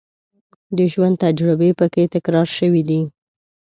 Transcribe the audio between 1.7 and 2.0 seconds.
په